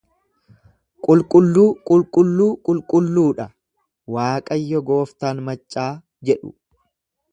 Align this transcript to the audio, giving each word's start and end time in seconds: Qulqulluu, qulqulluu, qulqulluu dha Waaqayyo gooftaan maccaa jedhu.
Qulqulluu, 1.05 1.67
qulqulluu, 1.89 2.49
qulqulluu 2.69 3.27
dha 3.41 3.45
Waaqayyo 4.15 4.83
gooftaan 4.89 5.45
maccaa 5.51 5.91
jedhu. 6.31 6.55